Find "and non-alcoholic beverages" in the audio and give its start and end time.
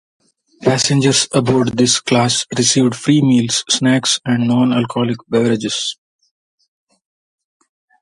4.25-5.95